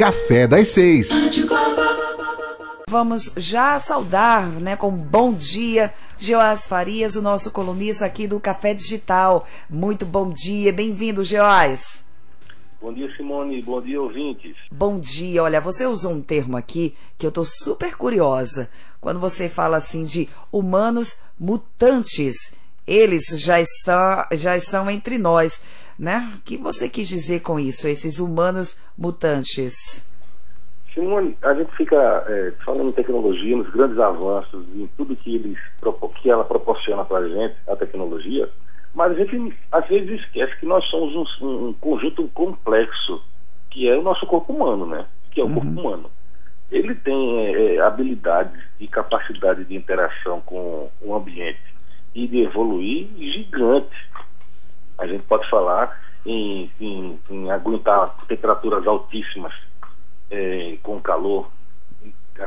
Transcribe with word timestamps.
Café 0.00 0.46
das 0.46 0.68
Seis. 0.68 1.10
Vamos 2.88 3.30
já 3.36 3.78
saudar, 3.78 4.46
né, 4.46 4.74
com 4.74 4.90
bom 4.90 5.34
dia, 5.34 5.92
Geoás 6.16 6.66
Farias, 6.66 7.16
o 7.16 7.20
nosso 7.20 7.50
colunista 7.50 8.06
aqui 8.06 8.26
do 8.26 8.40
Café 8.40 8.72
Digital. 8.72 9.46
Muito 9.68 10.06
bom 10.06 10.32
dia, 10.32 10.72
bem-vindo, 10.72 11.22
Geoás. 11.22 12.02
Bom 12.80 12.94
dia, 12.94 13.14
Simone. 13.14 13.60
Bom 13.60 13.82
dia, 13.82 14.00
ouvintes. 14.00 14.56
Bom 14.72 14.98
dia. 14.98 15.42
Olha, 15.42 15.60
você 15.60 15.84
usou 15.84 16.12
um 16.12 16.22
termo 16.22 16.56
aqui 16.56 16.94
que 17.18 17.26
eu 17.26 17.30
tô 17.30 17.44
super 17.44 17.94
curiosa. 17.94 18.70
Quando 19.02 19.20
você 19.20 19.50
fala 19.50 19.76
assim 19.76 20.02
de 20.02 20.30
humanos 20.50 21.20
mutantes, 21.38 22.54
eles 22.86 23.24
já 23.34 23.60
estão, 23.60 24.24
já 24.32 24.56
estão 24.56 24.90
entre 24.90 25.18
nós, 25.18 25.60
né? 26.00 26.32
O 26.38 26.42
que 26.42 26.56
você 26.56 26.88
quis 26.88 27.06
dizer 27.06 27.40
com 27.40 27.60
isso, 27.60 27.86
esses 27.86 28.18
humanos 28.18 28.82
mutantes? 28.96 30.08
Simone, 30.94 31.36
a 31.42 31.52
gente 31.54 31.70
fica 31.76 32.24
é, 32.26 32.52
falando 32.64 32.88
em 32.88 32.92
tecnologia, 32.92 33.54
nos 33.54 33.70
grandes 33.70 33.98
avanços, 33.98 34.66
em 34.74 34.86
tudo 34.96 35.14
que, 35.14 35.36
eles, 35.36 35.58
que 36.20 36.30
ela 36.30 36.42
proporciona 36.42 37.04
para 37.04 37.18
a 37.18 37.28
gente, 37.28 37.54
a 37.68 37.76
tecnologia, 37.76 38.48
mas 38.94 39.12
a 39.12 39.14
gente 39.14 39.54
às 39.70 39.86
vezes 39.88 40.20
esquece 40.22 40.56
que 40.58 40.66
nós 40.66 40.84
somos 40.86 41.14
um, 41.40 41.68
um 41.68 41.72
conjunto 41.74 42.26
complexo, 42.28 43.22
que 43.70 43.86
é 43.86 43.96
o 43.96 44.02
nosso 44.02 44.26
corpo 44.26 44.52
humano, 44.52 44.86
né? 44.86 45.06
Que 45.30 45.40
é 45.40 45.44
o 45.44 45.46
uhum. 45.46 45.54
corpo 45.54 45.68
humano. 45.68 46.10
Ele 46.72 46.94
tem 46.94 47.46
é, 47.46 47.74
é, 47.74 47.80
habilidades 47.80 48.58
e 48.80 48.88
capacidade 48.88 49.64
de 49.64 49.76
interação 49.76 50.40
com 50.40 50.90
o 51.02 51.14
ambiente 51.14 51.60
e 52.14 52.26
de 52.26 52.40
evoluir 52.40 53.06
gigante. 53.18 54.10
A 55.00 55.06
gente 55.06 55.24
pode 55.24 55.48
falar 55.48 55.98
em, 56.26 56.70
em, 56.78 57.18
em 57.30 57.50
aguentar 57.50 58.14
temperaturas 58.28 58.86
altíssimas 58.86 59.54
é, 60.30 60.76
com 60.82 61.00
calor, 61.00 61.50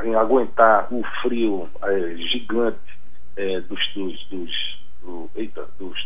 em 0.04 0.14
aguentar 0.14 0.86
o 0.92 1.02
frio 1.20 1.68
é, 1.82 2.16
gigante 2.16 2.78
é, 3.36 3.60
dos, 3.60 3.80
dos, 3.94 4.26
dos, 4.28 4.78
do, 5.02 5.30
eita, 5.34 5.66
dos, 5.78 5.98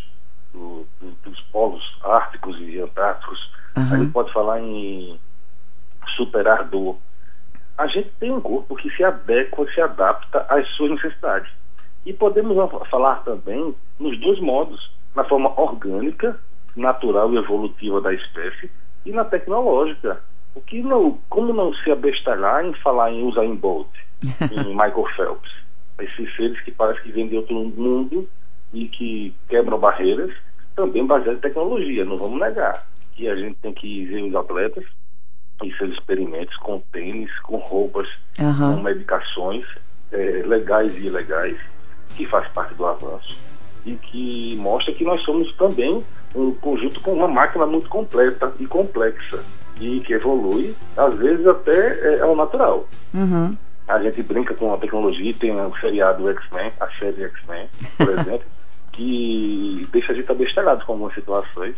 do, 0.53 0.87
do, 1.01 1.11
dos 1.23 1.41
polos 1.53 1.83
árticos 2.03 2.59
e 2.61 2.81
antárticos. 2.81 3.39
Uhum. 3.77 3.93
A 3.93 3.99
gente 3.99 4.13
pode 4.13 4.33
falar 4.33 4.61
em 4.61 5.21
superar 6.17 6.65
dor. 6.65 6.97
A 7.77 7.87
gente 7.87 8.11
tem 8.19 8.33
um 8.33 8.41
corpo 8.41 8.75
que 8.75 8.91
se 8.97 9.05
adequa, 9.05 9.71
se 9.73 9.81
adapta 9.81 10.47
às 10.49 10.67
suas 10.77 10.93
necessidades. 10.93 11.51
E 12.07 12.13
podemos 12.13 12.57
falar 12.89 13.17
também 13.17 13.75
nos 13.99 14.19
dois 14.21 14.41
modos, 14.41 14.91
na 15.19 15.25
forma 15.25 15.53
orgânica, 15.61 16.39
natural 16.77 17.33
e 17.35 17.39
evolutiva 17.39 18.01
da 18.01 18.15
espécie, 18.15 18.71
e 19.05 19.11
na 19.11 19.25
tecnológica. 19.25 20.21
O 20.55 20.61
que 20.61 20.81
não, 20.81 21.19
como 21.29 21.53
não 21.53 21.75
se 21.75 21.91
abestalhar 21.91 22.65
em 22.65 22.73
falar 22.75 23.11
em 23.11 23.27
Usain 23.27 23.57
Bolt, 23.57 23.89
em 24.23 24.69
Michael 24.69 25.07
Phelps, 25.17 25.53
esses 25.99 26.37
seres 26.37 26.61
que 26.61 26.71
parecem 26.71 27.03
que 27.03 27.13
vêm 27.13 27.29
de 27.29 27.37
outro 27.37 27.55
mundo 27.55 28.29
e 28.73 28.87
que 28.87 29.35
quebram 29.49 29.79
barreiras, 29.79 30.33
também 30.77 31.05
baseado 31.05 31.37
em 31.37 31.41
tecnologia, 31.41 32.05
não 32.05 32.17
vamos 32.17 32.39
negar. 32.39 32.87
Que 33.15 33.29
a 33.29 33.35
gente 33.35 33.57
tem 33.57 33.73
que 33.73 34.05
ver 34.07 34.23
os 34.23 34.35
atletas 34.37 34.85
e 35.65 35.73
seus 35.75 35.93
experimentos 35.95 36.57
com 36.59 36.81
tênis, 36.93 37.37
com 37.41 37.57
roupas, 37.57 38.09
uhum. 38.39 38.77
com 38.77 38.83
medicações 38.83 39.67
é, 40.13 40.45
legais 40.47 40.97
e 40.97 41.07
ilegais, 41.07 41.59
que 42.17 42.25
faz 42.25 42.47
parte 42.53 42.75
do 42.75 42.87
avanço 42.87 43.58
e 43.89 43.97
que 43.97 44.57
mostra 44.57 44.93
que 44.93 45.05
nós 45.05 45.23
somos 45.23 45.51
também 45.57 46.05
um 46.35 46.53
conjunto 46.55 47.01
com 47.01 47.13
uma 47.13 47.29
máquina 47.29 47.67
muito 47.67 47.89
completa 47.89 48.53
e 48.61 48.67
complexa 48.67 49.43
e 49.81 50.01
que 50.01 50.13
evolui, 50.13 50.75
às 50.97 51.15
vezes 51.15 51.47
até 51.47 52.17
é, 52.17 52.21
ao 52.21 52.37
natural. 52.37 52.87
Uhum. 53.15 53.57
A 53.87 54.03
gente 54.03 54.23
brinca 54.23 54.55
com 54.55 54.75
a 54.75 54.77
tecnologia, 54.77 55.33
tem 55.35 55.59
o 55.59 55.75
seriado 55.79 56.29
X-Men, 56.29 56.73
a 56.79 56.89
série 56.99 57.25
X-Men, 57.25 57.67
por 57.97 58.11
exemplo, 58.19 58.47
que 58.93 59.89
deixa 59.91 60.13
a 60.13 60.15
gente 60.15 60.31
abestalhado 60.31 60.85
com 60.85 60.93
algumas 60.93 61.15
situações. 61.15 61.75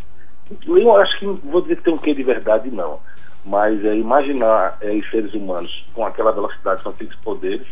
Eu 0.67 0.97
acho 0.97 1.19
que, 1.19 1.27
vou 1.27 1.63
dizer 1.63 1.77
que 1.77 1.84
tem 1.84 1.95
um 1.95 1.99
quê 1.99 2.13
de 2.13 2.25
verdade, 2.25 2.71
não. 2.71 2.99
Mas 3.45 3.84
é, 3.84 3.95
imaginar 3.95 4.77
é, 4.81 5.01
seres 5.11 5.33
humanos 5.34 5.87
com 5.95 6.05
aquela 6.05 6.33
velocidade, 6.33 6.83
com 6.83 6.91
aqueles 6.91 7.15
poderes, 7.17 7.67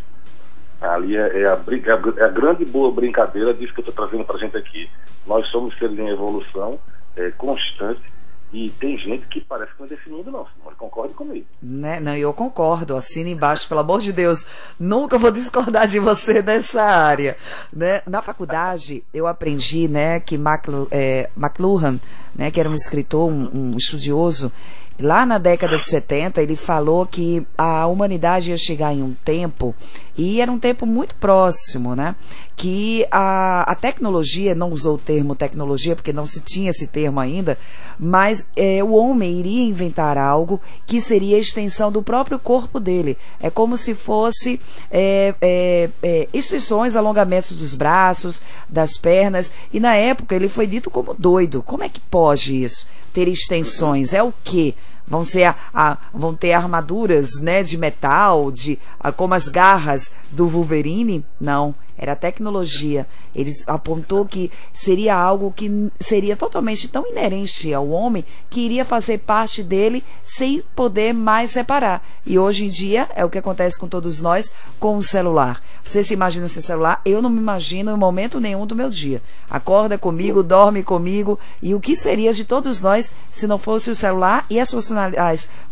Ali 0.81 1.17
é, 1.17 1.43
é, 1.43 1.47
a, 1.47 1.59
é, 1.59 2.25
a, 2.25 2.29
grande 2.29 2.65
boa 2.65 2.93
brincadeira 2.93 3.53
disso 3.53 3.73
que 3.75 3.81
eu 3.81 3.89
estou 3.89 4.07
trazendo 4.07 4.25
para 4.25 4.37
a 4.37 4.39
gente 4.39 4.57
aqui. 4.57 4.89
Nós 5.27 5.47
somos 5.49 5.77
seres 5.79 5.99
em 5.99 6.09
evolução 6.09 6.79
é, 7.17 7.31
constante 7.33 8.03
e 8.51 8.71
tem 8.81 8.97
gente 8.97 9.27
que 9.27 9.43
parece 9.43 9.73
que 9.75 9.81
não 9.81 9.87
é 9.87 9.91
desse 9.91 10.09
mundo, 10.09 10.31
não. 10.31 10.47
Simone, 10.47 10.77
concorda 10.77 11.13
comigo. 11.13 11.45
Né? 11.63 12.01
Não, 12.01 12.17
eu 12.17 12.33
concordo. 12.33 12.97
Assina 12.97 13.29
embaixo, 13.29 13.69
pelo 13.69 13.81
amor 13.81 14.01
de 14.01 14.13
Deus. 14.13 14.47
Nunca 14.81 15.19
vou 15.19 15.31
discordar 15.31 15.87
de 15.87 15.99
você 15.99 16.41
nessa 16.41 16.83
área. 16.83 17.37
Né? 17.71 18.01
Na 18.07 18.23
faculdade, 18.23 19.05
eu 19.13 19.27
aprendi 19.27 19.87
né, 19.87 20.19
que 20.21 20.37
McLu 20.37 20.89
é, 20.91 21.29
McLuhan, 21.37 22.01
né, 22.35 22.51
que 22.51 22.59
era 22.59 22.71
um 22.71 22.75
escritor, 22.75 23.31
um, 23.31 23.51
um 23.53 23.77
estudioso, 23.77 24.51
Lá 25.01 25.25
na 25.25 25.39
década 25.39 25.79
de 25.79 25.89
70, 25.89 26.43
ele 26.43 26.57
falou 26.57 27.07
que 27.07 27.47
a 27.57 27.87
humanidade 27.87 28.51
ia 28.51 28.59
chegar 28.59 28.93
em 28.93 29.01
um 29.01 29.15
tempo, 29.25 29.73
e 30.17 30.41
era 30.41 30.51
um 30.51 30.59
tempo 30.59 30.85
muito 30.85 31.15
próximo, 31.15 31.95
né? 31.95 32.17
Que 32.57 33.07
a, 33.09 33.63
a 33.71 33.75
tecnologia, 33.77 34.53
não 34.53 34.73
usou 34.73 34.97
o 34.97 34.99
termo 34.99 35.37
tecnologia, 35.37 35.95
porque 35.95 36.13
não 36.13 36.27
se 36.27 36.41
tinha 36.41 36.71
esse 36.71 36.89
termo 36.89 37.21
ainda, 37.21 37.57
mas 37.97 38.49
é, 38.57 38.83
o 38.83 38.91
homem 38.91 39.39
iria 39.39 39.63
inventar 39.63 40.19
algo 40.19 40.61
que 40.85 41.01
seria 41.01 41.37
a 41.37 41.41
extensão 41.41 41.93
do 41.93 42.03
próprio 42.03 42.37
corpo 42.37 42.81
dele. 42.81 43.17
É 43.41 43.49
como 43.49 43.77
se 43.77 43.95
fosse 43.95 44.61
é, 44.91 45.33
é, 45.41 45.91
é, 46.03 46.29
extensões, 46.33 46.97
alongamentos 46.97 47.53
dos 47.53 47.77
braços, 47.77 48.43
das 48.69 48.97
pernas, 48.97 49.53
e 49.73 49.79
na 49.79 49.95
época 49.95 50.35
ele 50.35 50.49
foi 50.49 50.67
dito 50.67 50.91
como 50.91 51.15
doido. 51.15 51.63
Como 51.63 51.85
é 51.85 51.89
que 51.89 52.01
pode 52.01 52.61
isso? 52.61 52.89
Ter 53.13 53.29
extensões? 53.29 54.13
É 54.13 54.21
o 54.21 54.35
quê? 54.43 54.75
Vão 55.09 55.25
ser 55.25 55.45
a, 55.45 55.57
a, 55.73 55.99
vão 56.13 56.35
ter 56.35 56.53
armaduras 56.53 57.41
né, 57.41 57.63
de 57.63 57.77
metal, 57.77 58.51
de 58.51 58.79
como 59.17 59.35
as 59.35 59.49
garras 59.49 60.13
do 60.31 60.49
Wolverine? 60.49 61.25
Não, 61.41 61.75
era 61.99 62.15
tecnologia. 62.15 63.07
Ele 63.35 63.53
apontou 63.67 64.25
que 64.25 64.51
seria 64.73 65.15
algo 65.15 65.53
que 65.55 65.91
seria 65.99 66.37
totalmente 66.37 66.89
tão 66.89 67.07
inerente 67.07 67.75
ao 67.75 67.89
homem 67.89 68.25
que 68.49 68.61
iria 68.61 68.85
fazer 68.85 69.19
parte 69.19 69.63
dele 69.63 70.05
sem 70.23 70.63
poder 70.77 71.13
mais 71.13 71.51
separar. 71.51 72.07
E 72.25 72.39
hoje 72.39 72.67
em 72.67 72.69
dia 72.69 73.09
é 73.15 73.25
o 73.25 73.31
que 73.31 73.39
acontece 73.39 73.79
com 73.79 73.89
todos 73.89 74.21
nós 74.21 74.55
com 74.79 74.97
o 74.97 75.03
celular. 75.03 75.61
Você 75.83 76.05
se 76.05 76.15
imagina 76.15 76.47
sem 76.47 76.63
celular? 76.63 77.01
Eu 77.05 77.21
não 77.21 77.31
me 77.31 77.41
imagino 77.41 77.91
em 77.91 77.97
momento 77.97 78.39
nenhum 78.39 78.67
do 78.67 78.77
meu 78.77 78.91
dia. 78.91 79.21
Acorda 79.51 79.99
comigo, 79.99 80.43
dorme 80.43 80.83
comigo. 80.83 81.39
E 81.61 81.75
o 81.75 81.81
que 81.81 81.97
seria 81.97 82.33
de 82.33 82.45
todos 82.45 82.81
nós 82.81 83.15
se 83.31 83.47
não 83.47 83.59
fosse 83.59 83.91
o 83.91 83.95
celular 83.95 84.47
e 84.49 84.61
as 84.61 84.71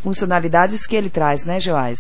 funcionalidades 0.03 0.87
que 0.87 0.97
ele 0.97 1.11
traz, 1.11 1.45
né, 1.45 1.61
Joás? 1.61 1.99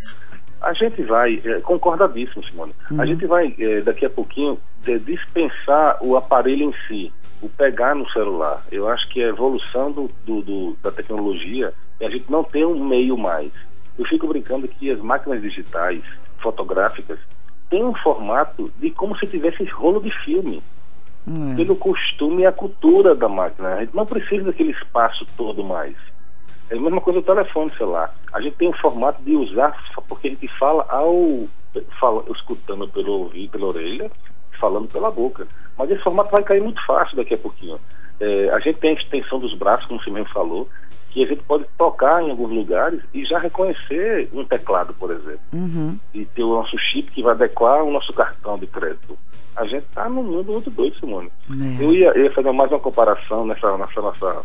A 0.67 0.73
gente 0.73 1.01
vai, 1.03 1.41
é, 1.45 1.61
concordadíssimo, 1.61 2.45
Simone, 2.45 2.75
uhum. 2.91 3.01
a 3.01 3.07
gente 3.07 3.25
vai 3.25 3.55
é, 3.57 3.81
daqui 3.83 4.05
a 4.05 4.11
pouquinho 4.11 4.59
de, 4.83 4.99
dispensar 4.99 5.97
o 6.03 6.17
aparelho 6.17 6.65
em 6.65 6.75
si, 6.89 7.13
o 7.41 7.49
pegar 7.49 7.95
no 7.95 8.11
celular. 8.11 8.65
Eu 8.73 8.89
acho 8.89 9.09
que 9.11 9.23
a 9.23 9.29
evolução 9.29 9.93
do, 9.93 10.11
do, 10.27 10.43
do, 10.43 10.77
da 10.83 10.91
tecnologia 10.91 11.73
é 12.01 12.07
a 12.07 12.11
gente 12.11 12.29
não 12.29 12.43
ter 12.43 12.67
um 12.67 12.85
meio 12.85 13.17
mais. 13.17 13.53
Eu 13.97 14.05
fico 14.07 14.27
brincando 14.27 14.67
que 14.67 14.91
as 14.91 14.99
máquinas 14.99 15.41
digitais, 15.41 16.03
fotográficas, 16.39 17.21
têm 17.71 17.85
um 17.85 17.95
formato 17.95 18.69
de 18.81 18.91
como 18.91 19.17
se 19.19 19.27
tivesse 19.29 19.63
rolo 19.67 20.01
de 20.01 20.11
filme. 20.25 20.61
Uhum. 21.29 21.55
Pelo 21.55 21.77
costume 21.77 22.43
e 22.43 22.47
a 22.47 22.53
cultura 22.53 23.15
da 23.15 23.29
máquina. 23.29 23.75
A 23.75 23.81
gente 23.85 23.95
não 23.95 24.05
precisa 24.05 24.47
daquele 24.47 24.73
espaço 24.73 25.25
todo 25.37 25.63
mais. 25.63 25.95
É 26.71 26.77
a 26.77 26.81
mesma 26.81 27.01
coisa 27.01 27.21
do 27.21 27.27
telefone 27.27 27.71
celular. 27.77 28.15
A 28.33 28.41
gente 28.41 28.57
tem 28.57 28.69
um 28.69 28.73
formato 28.75 29.23
de 29.23 29.37
usar, 29.37 29.77
porque 30.09 30.29
a 30.29 30.31
gente 30.31 30.49
fala 30.59 30.85
ao 30.89 31.49
fala, 32.01 32.25
escutando 32.31 32.89
pelo 32.89 33.13
ouvido, 33.13 33.51
pela 33.51 33.67
orelha, 33.67 34.11
falando 34.59 34.89
pela 34.89 35.11
boca. 35.11 35.47
Mas 35.77 35.91
esse 35.91 36.03
formato 36.03 36.31
vai 36.31 36.43
cair 36.43 36.63
muito 36.63 36.85
fácil 36.87 37.17
daqui 37.17 37.35
a 37.35 37.39
pouquinho. 37.39 37.79
É, 38.19 38.51
a 38.51 38.59
gente 38.61 38.79
tem 38.79 38.91
a 38.91 39.01
extensão 39.01 39.39
dos 39.39 39.59
braços, 39.59 39.87
como 39.87 40.03
você 40.03 40.11
mesmo 40.11 40.33
falou, 40.33 40.69
que 41.11 41.23
a 41.23 41.27
gente 41.27 41.43
pode 41.45 41.65
tocar 41.79 42.23
em 42.23 42.31
alguns 42.31 42.51
lugares 42.51 43.01
e 43.15 43.25
já 43.25 43.39
reconhecer 43.39 44.29
um 44.33 44.45
teclado, 44.45 44.93
por 44.95 45.11
exemplo. 45.11 45.41
Uhum. 45.53 45.99
E 46.13 46.25
ter 46.27 46.43
o 46.43 46.55
nosso 46.57 46.77
chip 46.79 47.11
que 47.11 47.23
vai 47.23 47.33
adequar 47.33 47.83
o 47.83 47.91
nosso 47.91 48.13
cartão 48.13 48.59
de 48.59 48.67
crédito. 48.67 49.17
A 49.57 49.65
gente 49.65 49.85
está 49.85 50.09
num 50.09 50.23
mundo 50.23 50.53
muito 50.53 50.71
doido, 50.71 50.99
Simone. 50.99 51.31
É. 51.51 51.83
Eu 51.83 51.95
ia, 51.95 52.19
ia, 52.19 52.31
fazer 52.33 52.53
mais 52.53 52.71
uma 52.71 52.81
comparação 52.81 53.47
nessa, 53.47 53.79
nessa 53.79 54.03
nossa. 54.03 54.43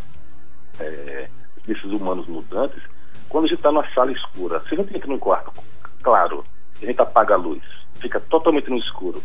É, 0.79 1.27
desses 1.65 1.91
humanos 1.91 2.27
mutantes, 2.27 2.81
quando 3.29 3.45
a 3.45 3.47
gente 3.47 3.57
está 3.57 3.71
numa 3.71 3.87
sala 3.93 4.11
escura, 4.11 4.61
se 4.67 4.75
a 4.75 4.77
gente 4.77 4.95
entra 4.95 5.07
num 5.07 5.19
quarto 5.19 5.51
claro, 6.01 6.43
a 6.81 6.85
gente 6.85 7.01
apaga 7.01 7.35
a 7.35 7.37
luz, 7.37 7.61
fica 7.99 8.19
totalmente 8.19 8.69
no 8.69 8.77
escuro. 8.77 9.21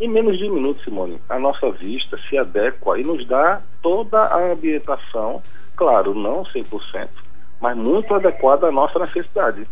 Em 0.00 0.08
menos 0.08 0.38
de 0.38 0.48
um 0.48 0.54
minuto, 0.54 0.82
Simone, 0.84 1.20
a 1.28 1.38
nossa 1.38 1.70
vista 1.72 2.16
se 2.28 2.38
adequa 2.38 3.00
e 3.00 3.04
nos 3.04 3.26
dá 3.26 3.60
toda 3.82 4.18
a 4.18 4.52
ambientação, 4.52 5.42
claro, 5.74 6.14
não 6.14 6.44
100%, 6.44 7.08
mas 7.60 7.76
muito 7.76 8.14
adequada 8.14 8.68
à 8.68 8.72
nossa 8.72 8.98
necessidade. 9.00 9.66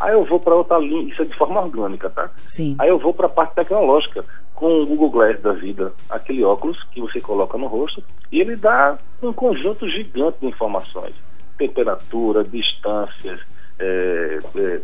Aí 0.00 0.12
eu 0.12 0.24
vou 0.24 0.40
para 0.40 0.56
outra 0.56 0.78
linha, 0.78 1.12
isso 1.12 1.22
é 1.22 1.24
de 1.26 1.36
forma 1.36 1.60
orgânica, 1.60 2.08
tá? 2.10 2.30
Sim. 2.46 2.74
Aí 2.78 2.88
eu 2.88 2.98
vou 2.98 3.14
para 3.14 3.26
a 3.26 3.30
parte 3.30 3.54
tecnológica, 3.54 4.24
com 4.54 4.80
o 4.80 4.86
Google 4.86 5.10
Glass 5.10 5.40
da 5.40 5.52
vida, 5.52 5.92
aquele 6.08 6.42
óculos 6.42 6.82
que 6.90 7.00
você 7.00 7.20
coloca 7.20 7.56
no 7.56 7.66
rosto, 7.66 8.02
e 8.32 8.40
ele 8.40 8.56
dá 8.56 8.98
um 9.22 9.32
conjunto 9.32 9.88
gigante 9.88 10.38
de 10.40 10.46
informações. 10.46 11.14
Temperatura, 11.60 12.42
distâncias, 12.42 13.38
é, 13.78 14.38
é, 14.56 14.80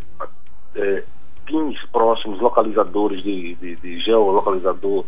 é, 0.77 1.05
pins 1.47 1.83
próximos, 1.91 2.39
localizadores 2.39 3.23
de, 3.23 3.55
de, 3.55 3.77
de 3.77 4.01
geolocalizador, 4.01 5.07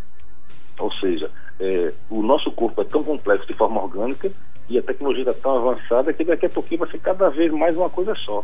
ou 0.78 0.92
seja, 0.94 1.30
é, 1.60 1.92
o 2.08 2.22
nosso 2.22 2.50
corpo 2.52 2.80
é 2.80 2.84
tão 2.84 3.04
complexo 3.04 3.46
de 3.46 3.52
forma 3.52 3.82
orgânica 3.82 4.32
e 4.66 4.78
a 4.78 4.82
tecnologia 4.82 5.28
está 5.28 5.34
tão 5.34 5.58
avançada 5.58 6.10
que 6.14 6.24
daqui 6.24 6.46
a 6.46 6.50
pouquinho 6.50 6.80
vai 6.80 6.90
ser 6.90 7.00
cada 7.00 7.28
vez 7.28 7.52
mais 7.52 7.76
uma 7.76 7.90
coisa 7.90 8.14
só. 8.14 8.42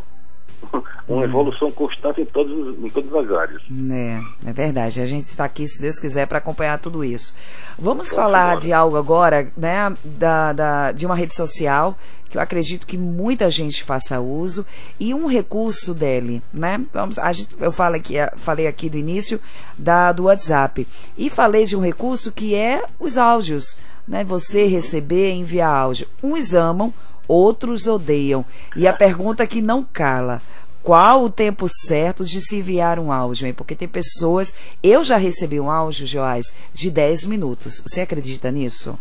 uma 1.07 1.23
evolução 1.23 1.71
constante 1.71 2.21
em, 2.21 2.25
todos, 2.25 2.77
em 2.83 2.89
todas 2.89 3.13
as 3.13 3.37
áreas. 3.37 3.61
É, 3.91 4.49
é 4.49 4.53
verdade. 4.53 5.01
A 5.01 5.05
gente 5.05 5.25
está 5.25 5.45
aqui, 5.45 5.67
se 5.67 5.81
Deus 5.81 5.99
quiser, 5.99 6.27
para 6.27 6.37
acompanhar 6.37 6.79
tudo 6.79 7.03
isso. 7.03 7.35
Vamos 7.77 8.13
falar 8.13 8.57
de 8.57 8.71
algo 8.73 8.97
agora, 8.97 9.51
né? 9.55 9.95
Da, 10.03 10.53
da, 10.53 10.91
de 10.91 11.05
uma 11.05 11.15
rede 11.15 11.35
social 11.35 11.97
que 12.29 12.37
eu 12.37 12.41
acredito 12.41 12.85
que 12.85 12.97
muita 12.97 13.49
gente 13.49 13.83
faça 13.83 14.19
uso 14.19 14.65
e 14.99 15.13
um 15.13 15.25
recurso 15.25 15.93
dele, 15.93 16.41
né? 16.53 16.81
Vamos, 16.91 17.17
a 17.17 17.31
gente, 17.31 17.55
eu 17.59 17.71
falo 17.71 17.95
aqui, 17.95 18.15
falei 18.35 18.67
aqui 18.67 18.89
do 18.89 18.97
início 18.97 19.39
da, 19.77 20.11
do 20.11 20.23
WhatsApp 20.23 20.87
e 21.17 21.29
falei 21.29 21.63
de 21.65 21.77
um 21.77 21.81
recurso 21.81 22.31
que 22.31 22.53
é 22.53 22.83
os 22.99 23.17
áudios, 23.17 23.77
né? 24.07 24.23
Você 24.23 24.65
receber 24.67 25.31
enviar 25.31 25.73
áudio. 25.73 26.07
Uns 26.21 26.53
amam, 26.53 26.93
outros 27.27 27.87
odeiam. 27.87 28.45
E 28.75 28.87
a 28.87 28.93
pergunta 28.93 29.47
que 29.47 29.61
não 29.61 29.83
cala: 29.83 30.41
qual 30.83 31.23
o 31.23 31.29
tempo 31.29 31.67
certo 31.67 32.23
de 32.23 32.39
se 32.39 32.57
enviar 32.57 32.99
um 32.99 33.11
áudio? 33.11 33.47
Hein? 33.47 33.53
Porque 33.53 33.75
tem 33.75 33.87
pessoas. 33.87 34.53
Eu 34.83 35.03
já 35.03 35.17
recebi 35.17 35.59
um 35.59 35.69
áudio, 35.71 36.05
Joás, 36.05 36.53
de 36.73 36.91
10 36.91 37.25
minutos. 37.25 37.81
Você 37.87 38.01
acredita 38.01 38.51
nisso? 38.51 38.97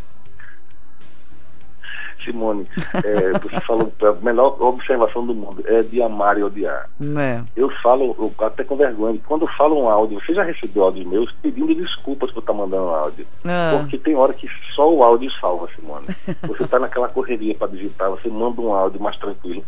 Simone, 2.25 2.67
é, 2.95 3.33
você 3.39 3.61
falou 3.61 3.93
a 4.03 4.13
melhor 4.25 4.61
observação 4.61 5.27
do 5.27 5.35
mundo 5.35 5.63
é 5.67 5.83
de 5.83 6.03
amar 6.03 6.39
e 6.39 6.43
odiar. 6.43 6.89
É. 7.19 7.43
Eu 7.57 7.71
falo, 7.83 8.15
eu, 8.19 8.47
até 8.47 8.65
com 8.65 8.77
vergonha, 8.77 9.19
quando 9.27 9.43
eu 9.43 9.49
falo 9.49 9.81
um 9.81 9.89
áudio, 9.89 10.21
você 10.21 10.35
já 10.35 10.43
recebeu 10.43 10.85
áudios 10.85 11.07
meus 11.07 11.33
pedindo 11.43 11.75
desculpas 11.75 12.31
por 12.33 12.41
estar 12.41 12.53
mandando 12.53 12.89
áudio. 12.89 13.27
Ah. 13.45 13.79
Porque 13.79 13.99
tem 13.99 14.15
hora 14.15 14.33
que 14.33 14.49
só 14.75 14.93
o 14.93 15.03
áudio 15.03 15.31
salva, 15.41 15.69
Simone. 15.75 16.07
Você 16.47 16.65
está 16.65 16.79
naquela 16.79 17.09
correria 17.09 17.55
para 17.55 17.69
digitar, 17.69 18.11
você 18.11 18.29
manda 18.29 18.61
um 18.61 18.73
áudio 18.73 19.01
mais 19.01 19.17
tranquilo. 19.19 19.65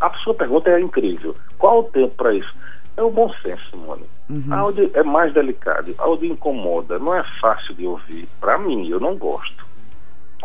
A 0.00 0.10
sua 0.18 0.34
pergunta 0.34 0.70
é 0.70 0.80
incrível. 0.80 1.36
Qual 1.58 1.80
o 1.80 1.84
tempo 1.84 2.14
para 2.14 2.34
isso? 2.34 2.54
É 2.96 3.02
o 3.02 3.10
bom 3.10 3.32
senso, 3.42 3.62
Simone. 3.70 4.04
Uhum. 4.30 4.54
Áudio 4.54 4.90
é 4.94 5.02
mais 5.02 5.34
delicado, 5.34 5.94
áudio 5.98 6.32
incomoda, 6.32 6.98
não 6.98 7.14
é 7.14 7.22
fácil 7.40 7.74
de 7.74 7.86
ouvir. 7.86 8.28
Para 8.40 8.56
mim, 8.58 8.88
eu 8.88 9.00
não 9.00 9.16
gosto 9.16 9.73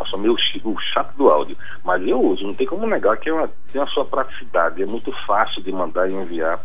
eu 0.00 0.06
sou 0.06 0.18
meio 0.18 0.34
o 0.64 0.80
chato 0.92 1.16
do 1.16 1.30
áudio, 1.30 1.56
mas 1.84 2.06
eu 2.06 2.20
uso, 2.20 2.46
não 2.46 2.54
tem 2.54 2.66
como 2.66 2.86
negar 2.86 3.16
que 3.18 3.28
é 3.28 3.32
uma, 3.32 3.50
tem 3.72 3.80
a 3.80 3.86
sua 3.86 4.04
praticidade, 4.04 4.82
é 4.82 4.86
muito 4.86 5.12
fácil 5.26 5.62
de 5.62 5.70
mandar 5.72 6.08
e 6.08 6.14
enviar, 6.14 6.60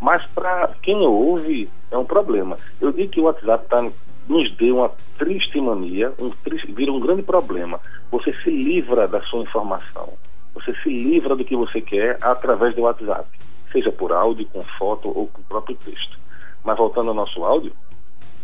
mas 0.00 0.24
para 0.28 0.74
quem 0.82 0.96
ouve 1.06 1.68
é 1.90 1.98
um 1.98 2.04
problema. 2.04 2.56
Eu 2.80 2.92
digo 2.92 3.10
que 3.10 3.20
o 3.20 3.24
WhatsApp 3.24 3.68
tá, 3.68 3.90
nos 4.28 4.56
deu 4.56 4.78
uma 4.78 4.92
triste 5.18 5.60
mania, 5.60 6.12
um 6.18 6.30
triste, 6.30 6.70
vira 6.72 6.92
um 6.92 7.00
grande 7.00 7.22
problema. 7.22 7.80
Você 8.10 8.32
se 8.42 8.50
livra 8.50 9.08
da 9.08 9.20
sua 9.22 9.42
informação, 9.42 10.12
você 10.54 10.74
se 10.82 10.88
livra 10.88 11.34
do 11.36 11.44
que 11.44 11.56
você 11.56 11.80
quer 11.80 12.18
através 12.20 12.74
do 12.74 12.82
WhatsApp, 12.82 13.28
seja 13.72 13.92
por 13.92 14.12
áudio, 14.12 14.46
com 14.46 14.62
foto 14.62 15.08
ou 15.08 15.26
com 15.26 15.40
o 15.40 15.44
próprio 15.44 15.76
texto. 15.76 16.18
Mas 16.64 16.76
voltando 16.76 17.08
ao 17.08 17.14
nosso 17.14 17.44
áudio, 17.44 17.72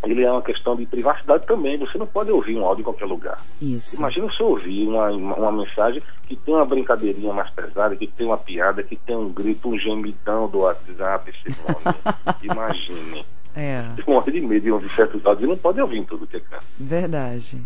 ele 0.05 0.23
é 0.23 0.31
uma 0.31 0.43
questão 0.43 0.77
de 0.77 0.87
privacidade 0.87 1.47
também. 1.47 1.79
Você 1.79 1.99
não 1.99 2.07
pode 2.07 2.31
ouvir 2.31 2.57
um 2.57 2.65
áudio 2.65 2.83
em 2.83 2.85
qualquer 2.85 3.07
lugar. 3.07 3.43
Isso. 3.61 3.97
Imagina 3.97 4.29
eu 4.39 4.47
ouvir 4.47 4.87
uma, 4.87 5.11
uma 5.11 5.53
mensagem 5.53 6.03
que 6.27 6.37
tem 6.37 6.55
uma 6.55 6.65
brincadeirinha 6.65 7.33
mais 7.33 7.51
pesada, 7.51 7.97
que 7.97 8.07
tem 8.07 8.27
uma 8.27 8.39
piada, 8.39 8.83
que 8.83 8.97
tem 8.97 9.17
um 9.17 9.33
grito, 9.33 9.69
um 9.69 9.79
gemidão 9.79 10.49
do 10.49 10.61
WhatsApp, 10.61 11.33
Simone. 11.43 11.97
Imagine. 12.43 13.27
É. 13.57 13.85
Tem 13.97 14.13
morre 14.13 14.33
de 14.33 14.41
medo 14.41 14.63
de 14.63 14.73
ouvir 14.73 14.91
certos 14.91 15.25
áudios 15.25 15.47
e 15.47 15.51
não 15.51 15.57
pode 15.57 15.81
ouvir 15.81 15.99
em 15.99 16.05
tudo 16.05 16.27
que 16.27 16.37
é 16.37 16.41
canto. 16.41 16.65
Verdade. 16.79 17.63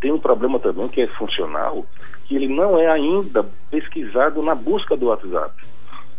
Tem 0.00 0.12
um 0.12 0.18
problema 0.18 0.58
também 0.60 0.86
que 0.88 1.00
é 1.00 1.06
funcional, 1.08 1.84
que 2.24 2.36
ele 2.36 2.48
não 2.48 2.78
é 2.78 2.88
ainda 2.88 3.44
pesquisado 3.70 4.42
na 4.42 4.54
busca 4.54 4.96
do 4.96 5.06
WhatsApp. 5.06 5.52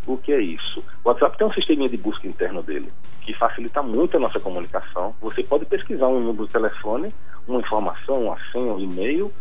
O 0.05 0.17
que 0.17 0.31
é 0.31 0.39
isso? 0.39 0.83
O 1.03 1.09
WhatsApp 1.09 1.37
tem 1.37 1.47
um 1.47 1.53
sistema 1.53 1.89
de 1.89 1.97
busca 1.97 2.27
interno 2.27 2.61
dele, 2.61 2.89
que 3.21 3.33
facilita 3.33 3.81
muito 3.81 4.17
a 4.17 4.19
nossa 4.19 4.39
comunicação. 4.39 5.15
Você 5.21 5.43
pode 5.43 5.65
pesquisar 5.65 6.07
um 6.07 6.19
número 6.19 6.45
de 6.45 6.53
telefone, 6.53 7.13
uma 7.47 7.59
informação, 7.59 8.25
uma 8.25 8.37
senha, 8.51 8.73
um 8.73 8.79
e-mail 8.79 9.31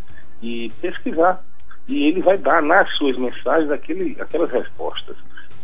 e 0.43 0.73
pesquisar. 0.81 1.45
E 1.87 2.07
ele 2.07 2.23
vai 2.23 2.39
dar 2.39 2.63
nas 2.63 2.91
suas 2.97 3.17
mensagens 3.19 3.71
aquele, 3.71 4.17
aquelas 4.21 4.51
respostas. 4.51 5.17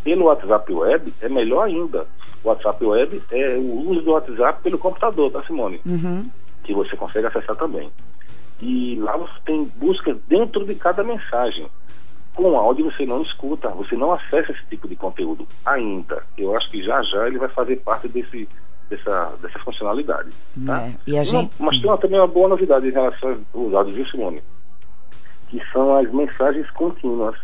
Pelo 0.04 0.26
WhatsApp 0.26 0.70
Web 0.70 1.14
é 1.20 1.28
melhor 1.28 1.66
ainda. 1.66 2.06
O 2.44 2.48
WhatsApp 2.48 2.84
Web 2.84 3.22
é 3.30 3.56
o 3.56 3.90
uso 3.90 4.02
do 4.02 4.12
WhatsApp 4.12 4.62
pelo 4.62 4.78
computador, 4.78 5.30
tá, 5.30 5.42
Simone? 5.44 5.80
Uhum. 5.86 6.30
Que 6.62 6.74
você 6.74 6.94
consegue 6.96 7.26
acessar 7.26 7.56
também. 7.56 7.90
E 8.60 8.96
lá 8.96 9.16
você 9.16 9.32
tem 9.46 9.64
busca 9.76 10.14
dentro 10.28 10.66
de 10.66 10.74
cada 10.74 11.02
mensagem 11.02 11.66
com 12.34 12.56
áudio 12.56 12.90
você 12.90 13.04
não 13.04 13.22
escuta, 13.22 13.68
você 13.70 13.96
não 13.96 14.12
acessa 14.12 14.52
esse 14.52 14.64
tipo 14.70 14.88
de 14.88 14.96
conteúdo 14.96 15.46
ainda. 15.64 16.22
Eu 16.38 16.56
acho 16.56 16.70
que 16.70 16.82
já 16.82 17.02
já 17.02 17.26
ele 17.26 17.38
vai 17.38 17.48
fazer 17.48 17.76
parte 17.80 18.08
desse, 18.08 18.48
dessa, 18.88 19.34
dessa 19.42 19.58
funcionalidade. 19.60 20.30
Tá? 20.64 20.82
É. 20.82 20.94
E 21.06 21.18
a 21.18 21.22
gente... 21.22 21.62
mas 21.62 21.80
tem 21.80 21.90
uma, 21.90 21.98
também 21.98 22.18
uma 22.18 22.26
boa 22.26 22.48
novidade 22.48 22.88
em 22.88 22.92
relação 22.92 23.38
aos 23.54 23.74
áudios, 23.74 23.96
viu, 23.96 24.06
Simone? 24.06 24.42
Que 25.48 25.60
são 25.72 25.96
as 25.96 26.10
mensagens 26.12 26.68
contínuas. 26.70 27.40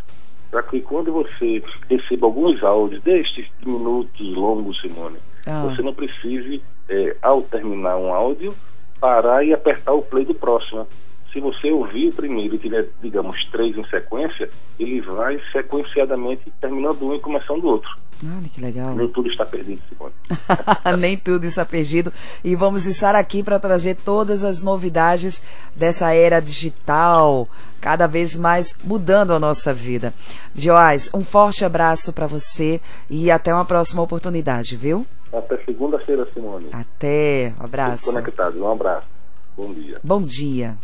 Para 0.51 0.63
que 0.63 0.81
quando 0.81 1.13
você 1.13 1.63
receba 1.91 2.27
alguns 2.27 2.63
áudios 2.63 3.03
destes 3.03 3.47
minutos 3.65 4.35
longos, 4.35 4.81
Simone, 4.81 5.19
Ah. 5.47 5.65
você 5.65 5.83
não 5.83 5.93
precise, 5.93 6.63
é, 6.89 7.17
ao 7.21 7.43
terminar 7.43 7.97
um 7.97 8.15
áudio, 8.15 8.55
parar 9.01 9.45
e 9.45 9.53
apertar 9.53 9.93
o 9.93 10.03
play 10.03 10.25
do 10.25 10.35
próximo. 10.35 10.87
Se 11.33 11.41
você 11.41 11.71
ouvir 11.71 12.09
o 12.09 12.13
primeiro 12.13 12.55
e 12.55 12.59
tiver, 12.59 12.89
digamos, 13.03 13.45
três 13.51 13.77
em 13.77 13.85
sequência, 13.87 14.49
ele 14.79 15.01
vai 15.01 15.41
sequenciadamente 15.53 16.51
terminando 16.61 17.03
um 17.03 17.15
e 17.15 17.21
começando 17.21 17.65
o 17.65 17.69
outro. 17.69 17.91
Olha 18.25 18.49
que 18.49 18.61
legal. 18.61 18.95
Nem 18.95 19.09
tudo 19.09 19.29
está 19.29 19.45
perdido, 19.45 19.81
Simone. 19.89 20.15
Nem 20.99 21.17
tudo 21.19 21.45
está 21.45 21.65
perdido. 21.65 22.13
E 22.43 22.57
vamos 22.57 22.87
estar 22.87 23.15
aqui 23.15 23.43
para 23.43 23.59
trazer 23.59 23.97
todas 23.97 24.43
as 24.43 24.63
novidades 24.63 25.45
dessa 25.75 26.15
era 26.15 26.41
digital, 26.41 27.47
cada 27.81 28.07
vez 28.07 28.35
mais 28.35 28.75
mudando 28.83 29.33
a 29.33 29.39
nossa 29.39 29.75
vida. 29.75 30.15
Joás, 30.55 31.11
um 31.13 31.23
forte 31.23 31.65
abraço 31.65 32.13
para 32.13 32.27
você 32.27 32.81
e 33.11 33.31
até 33.31 33.53
uma 33.53 33.65
próxima 33.67 34.03
oportunidade, 34.03 34.77
viu? 34.77 35.07
Até 35.33 35.59
segunda-feira, 35.65 36.27
Simone. 36.33 36.69
Até. 36.73 37.53
Um 37.61 37.65
abraço. 37.65 38.07
Conectados. 38.07 38.59
Um 38.59 38.73
abraço. 38.73 39.16
Bom 39.57 39.73
dia. 39.73 40.01
Bom 40.05 40.23
dia. 40.23 40.79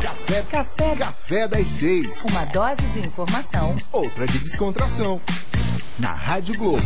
Café, 0.00 0.42
café, 0.50 0.96
café 0.96 1.48
das 1.48 1.68
seis. 1.68 2.24
Uma 2.24 2.46
dose 2.46 2.82
de 2.92 3.00
informação 3.00 3.74
Outra 3.92 4.26
de 4.26 4.38
descontração. 4.38 5.20
Na 5.98 6.14
Rádio 6.14 6.56
Globo. 6.56 6.80